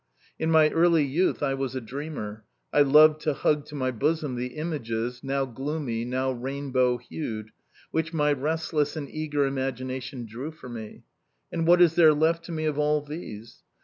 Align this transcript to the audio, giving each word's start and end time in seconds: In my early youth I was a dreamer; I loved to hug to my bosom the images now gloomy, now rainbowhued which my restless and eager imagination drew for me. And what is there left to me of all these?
In 0.39 0.49
my 0.49 0.71
early 0.71 1.05
youth 1.05 1.43
I 1.43 1.53
was 1.53 1.75
a 1.75 1.79
dreamer; 1.79 2.43
I 2.73 2.81
loved 2.81 3.21
to 3.21 3.35
hug 3.35 3.65
to 3.67 3.75
my 3.75 3.91
bosom 3.91 4.33
the 4.33 4.55
images 4.55 5.23
now 5.23 5.45
gloomy, 5.45 6.05
now 6.05 6.33
rainbowhued 6.33 7.49
which 7.91 8.11
my 8.11 8.33
restless 8.33 8.95
and 8.97 9.07
eager 9.07 9.45
imagination 9.45 10.25
drew 10.25 10.49
for 10.51 10.69
me. 10.69 11.03
And 11.51 11.67
what 11.67 11.83
is 11.83 11.93
there 11.93 12.15
left 12.15 12.45
to 12.45 12.51
me 12.51 12.65
of 12.65 12.79
all 12.79 13.01
these? 13.01 13.61